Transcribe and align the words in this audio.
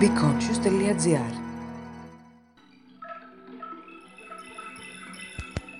beconscious.gr 0.00 1.34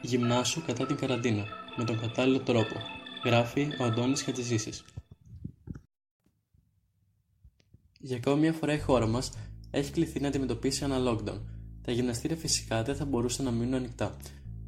Γυμνάσου 0.02 0.62
κατά 0.66 0.87
την 0.87 0.96
καραντίνα, 0.96 1.44
με 1.76 1.84
τον 1.84 2.00
κατάλληλο 2.00 2.38
τρόπο. 2.38 2.74
Γράφει 3.24 3.68
ο 3.80 3.84
Αντώνης 3.84 4.22
Χατζησίσης. 4.22 4.84
Για 8.01 8.17
ακόμη 8.17 8.40
μια 8.40 8.53
φορά 8.53 8.72
η 8.72 8.78
χώρα 8.78 9.06
μας 9.06 9.30
έχει 9.71 9.92
κληθεί 9.92 10.21
να 10.21 10.28
αντιμετωπίσει 10.28 10.85
ένα 10.85 10.96
lockdown. 10.98 11.40
Τα 11.83 11.92
γυμναστήρια 11.92 12.37
φυσικά 12.37 12.83
δεν 12.83 12.96
θα 12.96 13.04
μπορούσαν 13.04 13.44
να 13.44 13.51
μείνουν 13.51 13.74
ανοιχτά. 13.74 14.17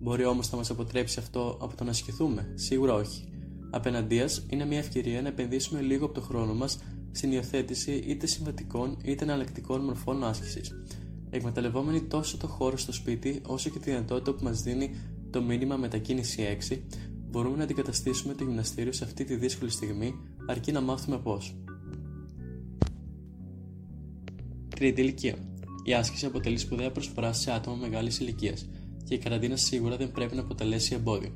Μπορεί 0.00 0.24
όμως 0.24 0.50
να 0.50 0.56
μας 0.56 0.70
αποτρέψει 0.70 1.18
αυτό 1.18 1.58
από 1.60 1.76
το 1.76 1.84
να 1.84 1.90
ασκηθούμε, 1.90 2.52
σίγουρα 2.54 2.94
όχι. 2.94 3.37
Απέναντίας 3.70 4.46
είναι 4.50 4.64
μια 4.64 4.78
ευκαιρία 4.78 5.22
να 5.22 5.28
επενδύσουμε 5.28 5.80
λίγο 5.80 6.04
από 6.04 6.14
το 6.14 6.20
χρόνο 6.20 6.54
μας 6.54 6.78
στην 7.12 7.32
υιοθέτηση 7.32 7.92
είτε 7.92 8.26
συμβατικών 8.26 8.96
είτε 9.04 9.24
εναλλακτικών 9.24 9.80
μορφών 9.80 10.24
άσκησης. 10.24 10.74
Εκμεταλλευόμενοι 11.30 12.02
τόσο 12.02 12.36
το 12.36 12.46
χώρο 12.46 12.76
στο 12.76 12.92
σπίτι 12.92 13.40
όσο 13.46 13.70
και 13.70 13.78
τη 13.78 13.90
δυνατότητα 13.90 14.32
που 14.32 14.44
μας 14.44 14.62
δίνει 14.62 14.90
το 15.30 15.42
μήνυμα 15.42 15.76
μετακίνηση 15.76 16.58
6, 16.70 16.78
μπορούμε 17.30 17.56
να 17.56 17.62
αντικαταστήσουμε 17.62 18.34
το 18.34 18.44
γυμναστήριο 18.44 18.92
σε 18.92 19.04
αυτή 19.04 19.24
τη 19.24 19.36
δύσκολη 19.36 19.70
στιγμή, 19.70 20.14
αρκεί 20.46 20.72
να 20.72 20.80
μάθουμε 20.80 21.18
πώς. 21.18 21.56
Τρίτη 24.68 25.00
ηλικία. 25.00 25.34
Η 25.84 25.94
άσκηση 25.94 26.26
αποτελεί 26.26 26.58
σπουδαία 26.58 26.92
προσφορά 26.92 27.32
σε 27.32 27.52
άτομα 27.52 27.76
μεγάλης 27.76 28.18
ηλικίας 28.18 28.68
και 29.04 29.14
η 29.14 29.18
καραντίνα 29.18 29.56
σίγουρα 29.56 29.96
δεν 29.96 30.12
πρέπει 30.12 30.34
να 30.34 30.40
αποτελέσει 30.40 30.94
εμπόδιο. 30.94 31.32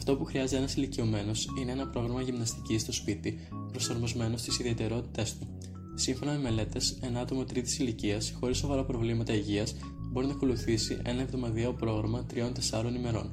Αυτό 0.00 0.16
που 0.16 0.24
χρειάζεται 0.24 0.56
ένας 0.56 0.74
ηλικιωμένος 0.74 1.48
είναι 1.60 1.72
ένα 1.72 1.88
πρόγραμμα 1.88 2.22
γυμναστικής 2.22 2.82
στο 2.82 2.92
σπίτι, 2.92 3.38
προσαρμοσμένο 3.70 4.36
στις 4.36 4.58
ιδιαιτερότητές 4.58 5.38
του. 5.38 5.46
Σύμφωνα 5.94 6.32
με 6.32 6.38
μελέτες, 6.38 6.98
ένα 7.00 7.20
άτομο 7.20 7.44
τρίτης 7.44 7.78
ηλικίας, 7.78 8.34
χωρίς 8.40 8.56
σοβαρά 8.56 8.84
προβλήματα 8.84 9.32
υγείας, 9.32 9.74
μπορεί 10.12 10.26
να 10.26 10.32
ακολουθήσει 10.32 10.98
ένα 11.02 11.20
εβδομαδιαίο 11.20 11.72
πρόγραμμα 11.72 12.26
3-4 12.26 12.94
ημερών. 12.96 13.30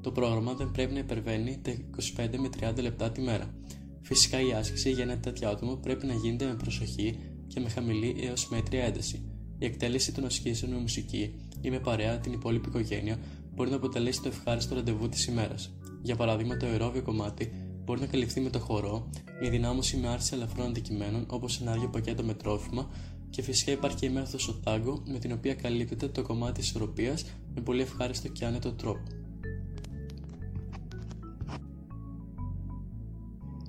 Το 0.00 0.10
πρόγραμμα 0.10 0.54
δεν 0.54 0.70
πρέπει 0.70 0.92
να 0.92 0.98
υπερβαίνει 0.98 1.58
τα 1.62 1.72
25 2.16 2.38
με 2.38 2.48
30 2.60 2.82
λεπτά 2.82 3.10
τη 3.10 3.20
μέρα. 3.20 3.54
Φυσικά 4.02 4.40
η 4.40 4.52
άσκηση 4.52 4.90
για 4.90 5.02
ένα 5.02 5.18
τέτοιο 5.18 5.48
άτομο 5.48 5.74
πρέπει 5.74 6.06
να 6.06 6.14
γίνεται 6.14 6.46
με 6.46 6.54
προσοχή 6.54 7.18
και 7.46 7.60
με 7.60 7.68
χαμηλή 7.68 8.16
έως 8.20 8.48
μέτρια 8.48 8.84
ένταση. 8.84 9.22
Η 9.58 9.64
εκτέλεση 9.64 10.12
των 10.12 10.24
ασκήσεων 10.24 10.72
με 10.72 10.78
μουσική 10.78 11.34
ή 11.60 11.70
με 11.70 11.78
παρέα 11.78 12.18
την 12.18 12.32
υπόλοιπη 12.32 12.68
οικογένεια 12.68 13.18
μπορεί 13.54 13.70
να 13.70 13.76
αποτελέσει 13.76 14.22
το 14.22 14.28
ευχάριστο 14.28 14.74
ραντεβού 14.74 15.08
της 15.08 15.26
ημέρας. 15.26 15.72
Για 16.04 16.16
παράδειγμα, 16.16 16.56
το 16.56 16.66
αερόβιο 16.66 17.02
κομμάτι 17.02 17.52
μπορεί 17.84 18.00
να 18.00 18.06
καλυφθεί 18.06 18.40
με 18.40 18.50
το 18.50 18.58
χορό, 18.58 19.10
η 19.42 19.48
δυνάμωση 19.48 19.96
με 19.96 20.08
άρση 20.08 20.34
ελαφρών 20.34 20.66
αντικειμένων 20.66 21.26
όπως 21.30 21.60
ένα 21.60 21.72
άδειο 21.72 21.88
πακέτο 21.88 22.22
με 22.22 22.34
τρόφιμα 22.34 22.88
και 23.30 23.42
φυσικά 23.42 23.72
υπάρχει 23.72 23.96
και 23.96 24.06
η 24.06 24.08
μέθοδος 24.08 24.48
ο 24.48 24.54
τάγκο 24.54 25.02
με 25.06 25.18
την 25.18 25.32
οποία 25.32 25.54
καλύπτεται 25.54 26.08
το 26.08 26.22
κομμάτι 26.22 26.52
τη 26.52 26.60
ισορροπίας 26.60 27.24
με 27.54 27.60
πολύ 27.60 27.82
ευχάριστο 27.82 28.28
και 28.28 28.44
άνετο 28.44 28.72
τρόπο. 28.72 29.02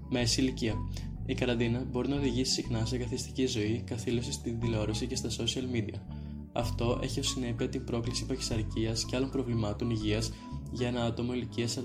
Μέση 0.10 0.42
ηλικία. 0.42 0.74
Η 1.26 1.34
καραντίνα 1.34 1.84
μπορεί 1.92 2.10
να 2.10 2.16
οδηγήσει 2.16 2.52
συχνά 2.52 2.86
σε 2.86 2.98
καθιστική 2.98 3.46
ζωή, 3.46 3.84
καθήλωση 3.86 4.32
στην 4.32 4.60
τηλεόραση 4.60 5.08
και 5.08 5.16
στα 5.16 5.30
social 5.30 5.76
media. 5.76 6.00
Αυτό 6.58 7.00
έχει 7.02 7.20
ως 7.20 7.28
συνέπεια 7.28 7.70
την 7.70 7.84
πρόκληση 7.84 8.26
παχυσαρκίας 8.26 9.06
και 9.06 9.16
άλλων 9.16 9.30
προβλημάτων 9.30 9.90
υγείας 9.90 10.32
για 10.72 10.88
ένα 10.88 11.04
άτομο 11.04 11.34
ηλικίας 11.34 11.80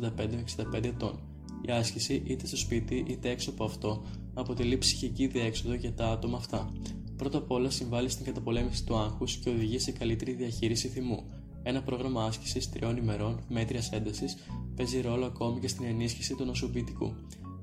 45-65 0.73 0.85
ετών. 0.85 1.19
Η 1.67 1.71
άσκηση, 1.71 2.23
είτε 2.27 2.47
στο 2.47 2.57
σπίτι 2.57 3.05
είτε 3.09 3.31
έξω 3.31 3.51
από 3.51 3.65
αυτό, 3.65 4.03
αποτελεί 4.35 4.79
ψυχική 4.79 5.27
διέξοδο 5.27 5.75
για 5.75 5.93
τα 5.93 6.07
άτομα 6.09 6.37
αυτά. 6.37 6.73
Πρώτα 7.17 7.39
απ' 7.39 7.51
όλα 7.51 7.71
συμβάλλει 7.71 8.09
στην 8.09 8.25
καταπολέμηση 8.25 8.85
του 8.85 8.97
άγχους 8.97 9.37
και 9.37 9.51
οδηγεί 9.51 9.79
σε 9.79 9.91
καλύτερη 9.91 10.33
διαχείριση 10.33 10.89
θυμού. 10.89 11.25
Ένα 11.63 11.83
πρόγραμμα 11.83 12.25
άσκησης 12.25 12.71
τριών 12.71 12.97
ημερών 12.97 13.41
μέτριας 13.49 13.91
έντασης 13.91 14.37
παίζει 14.77 15.01
ρόλο 15.01 15.25
ακόμη 15.25 15.61
και 15.61 15.69
στην 15.69 15.85
ενίσχυση 15.85 16.35
του 16.35 16.45
νοσοποιητικού. 16.45 17.15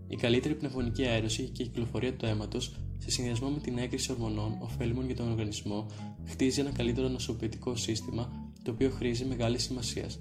Η 0.07 0.15
καλύτερη 0.15 0.55
πνευμονική 0.55 1.05
αέρωση 1.05 1.43
και 1.43 1.63
η 1.63 1.65
κυκλοφορία 1.65 2.13
του 2.13 2.25
αίματος, 2.25 2.75
σε 2.97 3.11
συνδυασμό 3.11 3.49
με 3.49 3.59
την 3.59 3.77
έγκριση 3.77 4.11
ορμονών 4.11 4.57
ωφέλιμων 4.59 5.05
για 5.05 5.15
τον 5.15 5.31
οργανισμό, 5.31 5.85
χτίζει 6.25 6.59
ένα 6.59 6.71
καλύτερο 6.71 7.07
νοσοποιητικό 7.07 7.75
σύστημα, 7.75 8.51
το 8.63 8.71
οποίο 8.71 8.89
χρήζει 8.89 9.25
μεγάλης 9.25 9.63
σημασίας. 9.63 10.19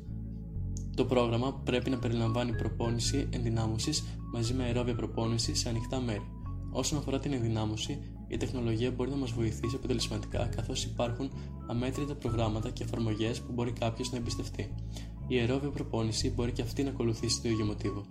Το 0.96 1.04
πρόγραμμα 1.04 1.54
πρέπει 1.64 1.90
να 1.90 1.98
περιλαμβάνει 1.98 2.56
προπόνηση 2.56 3.28
ενδυνάμωσης 3.30 4.04
μαζί 4.32 4.54
με 4.54 4.62
αερόβια 4.62 4.94
προπόνηση 4.94 5.54
σε 5.54 5.68
ανοιχτά 5.68 6.00
μέρη. 6.00 6.26
Όσον 6.70 6.98
αφορά 6.98 7.18
την 7.18 7.32
ενδυνάμωση, 7.32 7.98
η 8.28 8.36
τεχνολογία 8.36 8.90
μπορεί 8.90 9.10
να 9.10 9.16
μας 9.16 9.32
βοηθήσει 9.32 9.76
αποτελεσματικά 9.76 10.46
καθώς 10.56 10.84
υπάρχουν 10.84 11.30
αμέτρητα 11.66 12.14
προγράμματα 12.14 12.70
και 12.70 12.82
εφαρμογές 12.82 13.40
που 13.40 13.52
μπορεί 13.52 13.72
κάποιος 13.72 14.10
να 14.10 14.16
εμπιστευτεί. 14.16 14.74
Η 15.28 15.38
αερόβια 15.38 15.70
προπόνηση 15.70 16.30
μπορεί 16.30 16.52
και 16.52 16.62
αυτή 16.62 16.82
να 16.82 16.90
ακολουθήσει 16.90 17.42
το 17.42 17.48
ίδιο 17.48 17.64
μοτίβο 17.64 18.04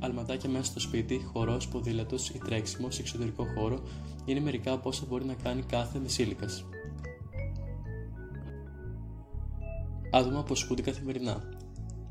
αλματάκια 0.00 0.50
μέσα 0.50 0.64
στο 0.64 0.80
σπίτι, 0.80 1.28
χορός, 1.32 1.68
ποδήλατος 1.68 2.28
ή 2.28 2.38
τρέξιμος 2.38 2.94
σε 2.94 3.00
εξωτερικό 3.00 3.46
χώρο 3.54 3.82
είναι 4.24 4.40
μερικά 4.40 4.72
από 4.72 4.88
όσα 4.88 5.04
μπορεί 5.08 5.24
να 5.24 5.34
κάνει 5.34 5.62
κάθε 5.62 5.98
μεσήλικας. 5.98 6.64
Άτομα 10.10 10.42
που 10.42 10.52
ασκούνται 10.52 10.82
καθημερινά. 10.82 11.48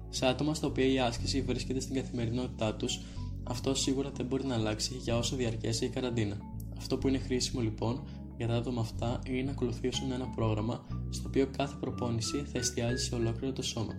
Σε 0.10 0.26
άτομα 0.26 0.54
στα 0.54 0.68
οποία 0.68 0.86
η 0.86 1.00
άσκηση 1.00 1.42
βρίσκεται 1.42 1.80
στην 1.80 1.96
καθημερινότητά 1.96 2.76
τους, 2.76 3.00
αυτό 3.44 3.76
σίγουρα 3.76 4.12
δεν 4.16 4.26
μπορεί 4.26 4.46
να 4.46 4.56
αλλάξει 4.56 4.94
για 4.96 5.18
όσο 5.18 5.36
διαρκέσει 5.36 5.86
η 5.86 5.90
καραντίνα. 5.90 6.38
Αυτό 6.78 6.98
που 6.98 7.08
είναι 7.08 7.18
χρήσιμο 7.18 7.62
λοιπόν 7.62 8.04
για 8.40 8.48
τα 8.48 8.56
άτομα 8.56 8.82
αυτά 8.82 9.20
είναι 9.28 9.42
να 9.42 9.52
ακολουθήσουν 9.52 10.12
ένα 10.12 10.28
πρόγραμμα 10.36 10.86
στο 11.10 11.28
οποίο 11.28 11.48
κάθε 11.58 11.76
προπόνηση 11.80 12.38
θα 12.38 12.58
εστιάζει 12.58 13.04
σε 13.04 13.16
ολόκληρο 13.16 13.54
το 13.54 13.62
σώμα. 13.62 13.94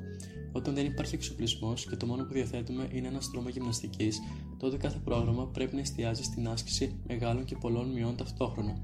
Όταν 0.52 0.74
δεν 0.74 0.86
υπάρχει 0.86 1.14
εξοπλισμός 1.14 1.86
και 1.86 1.96
το 1.96 2.06
μόνο 2.06 2.24
που 2.24 2.32
διαθέτουμε 2.32 2.88
είναι 2.92 3.08
ένας 3.08 3.24
στρώμα 3.24 3.50
γυμναστικής, 3.50 4.20
τότε 4.58 4.76
κάθε 4.76 4.98
πρόγραμμα 5.04 5.46
πρέπει 5.46 5.74
να 5.74 5.80
εστιάζει 5.80 6.22
στην 6.22 6.48
άσκηση 6.48 7.00
μεγάλων 7.06 7.44
και 7.44 7.56
πολλών 7.56 7.88
μειών 7.88 8.16
ταυτόχρονα. 8.16 8.76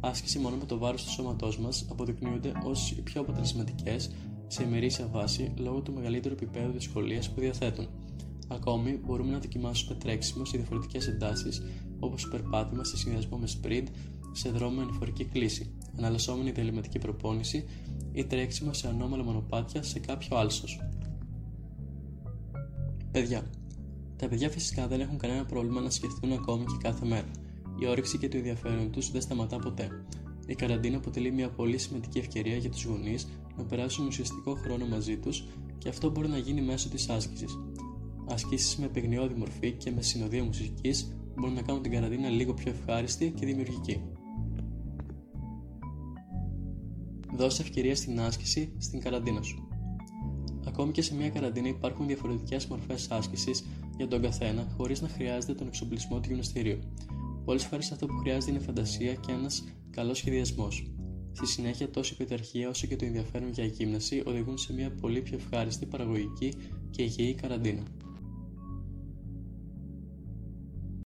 Άσκηση 0.00 0.38
μόνο 0.38 0.56
με 0.56 0.64
το 0.64 0.78
βάρος 0.78 1.04
του 1.04 1.10
σώματός 1.10 1.58
μας 1.58 1.86
αποδεικνύονται 1.90 2.52
ως 2.64 2.90
οι 2.90 3.02
πιο 3.02 3.20
αποτελεσματικές 3.20 4.10
σε 4.46 4.62
ημερήσια 4.62 5.06
βάση 5.06 5.52
λόγω 5.56 5.80
του 5.80 5.92
μεγαλύτερου 5.92 6.34
επίπεδου 6.34 6.72
δυσκολίας 6.72 7.30
που 7.30 7.40
διαθέτουν. 7.40 7.88
Ακόμη, 8.48 9.00
μπορούμε 9.04 9.32
να 9.32 9.38
δοκιμάσουμε 9.38 9.94
τρέξιμο 9.94 10.44
σε 10.44 10.56
διαφορετικές 10.56 11.08
εντάσεις, 11.08 11.62
όπως 11.98 12.28
περπάτημα 12.28 12.84
σε 12.84 12.96
συνδυασμό 12.96 13.38
με 13.38 13.48
sprint, 13.62 13.86
σε 14.36 14.50
δρόμο 14.50 14.76
με 14.76 14.82
ανηφορική 14.82 15.24
κλίση, 15.24 15.74
αναλασσόμενη 15.98 16.50
διαλυματική 16.50 16.98
προπόνηση 16.98 17.64
ή 18.12 18.24
τρέξιμο 18.24 18.72
σε 18.72 18.88
ανώμαλα 18.88 19.24
μονοπάτια 19.24 19.82
σε 19.82 19.98
κάποιο 19.98 20.36
άλσος. 20.36 20.80
Παιδιά. 23.10 23.50
Τα 24.16 24.28
παιδιά 24.28 24.50
φυσικά 24.50 24.86
δεν 24.86 25.00
έχουν 25.00 25.18
κανένα 25.18 25.44
πρόβλημα 25.44 25.80
να 25.80 25.90
σκεφτούν 25.90 26.32
ακόμη 26.32 26.64
και 26.64 26.76
κάθε 26.82 27.06
μέρα. 27.06 27.30
Η 27.80 27.86
όρεξη 27.86 28.18
και 28.18 28.28
το 28.28 28.36
ενδιαφέρον 28.36 28.90
τους 28.90 29.10
δεν 29.10 29.20
σταματά 29.20 29.58
ποτέ. 29.58 29.88
Η 30.46 30.54
καραντίνα 30.54 30.96
αποτελεί 30.96 31.32
μια 31.32 31.50
πολύ 31.50 31.78
σημαντική 31.78 32.18
ευκαιρία 32.18 32.56
για 32.56 32.70
τους 32.70 32.84
γονείς 32.84 33.28
να 33.56 33.64
περάσουν 33.64 34.06
ουσιαστικό 34.06 34.54
χρόνο 34.54 34.86
μαζί 34.86 35.16
τους 35.16 35.44
και 35.78 35.88
αυτό 35.88 36.10
μπορεί 36.10 36.28
να 36.28 36.38
γίνει 36.38 36.62
μέσω 36.62 36.88
της 36.88 37.08
άσκησης. 37.08 37.58
Ασκήσει 38.28 38.80
με 38.80 38.88
παιγνιώδη 38.88 39.34
μορφή 39.34 39.72
και 39.72 39.90
με 39.90 40.02
συνοδεία 40.02 40.44
μουσικής 40.44 41.16
μπορούν 41.34 41.54
να 41.54 41.62
κάνουν 41.62 41.82
την 41.82 41.92
καραντίνα 41.92 42.28
λίγο 42.28 42.54
πιο 42.54 42.70
ευχάριστη 42.70 43.32
και 43.36 43.46
δημιουργική. 43.46 44.00
Δώσε 47.36 47.62
ευκαιρία 47.62 47.96
στην 47.96 48.20
άσκηση 48.20 48.72
στην 48.78 49.00
καραντίνα 49.00 49.42
σου. 49.42 49.68
Ακόμη 50.66 50.92
και 50.92 51.02
σε 51.02 51.14
μια 51.14 51.30
καραντίνα 51.30 51.68
υπάρχουν 51.68 52.06
διαφορετικές 52.06 52.66
μορφές 52.66 53.10
άσκησης 53.10 53.64
για 53.96 54.08
τον 54.08 54.22
καθένα, 54.22 54.74
χωρίς 54.76 55.00
να 55.00 55.08
χρειάζεται 55.08 55.54
τον 55.54 55.66
εξοπλισμό 55.66 56.20
του 56.20 56.28
γυμναστηρίου. 56.28 56.78
Πολλές 57.44 57.64
φορές 57.64 57.92
αυτό 57.92 58.06
που 58.06 58.16
χρειάζεται 58.16 58.50
είναι 58.50 58.60
φαντασία 58.60 59.14
και 59.14 59.32
ένας 59.32 59.64
καλός 59.90 60.18
σχεδιασμός. 60.18 60.92
Στη 61.32 61.46
συνέχεια, 61.46 61.90
τόσο 61.90 62.14
η 62.14 62.24
πειθαρχία 62.24 62.68
όσο 62.68 62.86
και 62.86 62.96
το 62.96 63.04
ενδιαφέρον 63.04 63.50
για 63.50 63.64
γύμναση 63.64 64.22
οδηγούν 64.26 64.58
σε 64.58 64.72
μια 64.72 64.90
πολύ 65.00 65.20
πιο 65.20 65.36
ευχάριστη, 65.36 65.86
παραγωγική 65.86 66.54
και 66.90 67.02
υγιή 67.02 67.34
καραντίνα. 67.34 67.82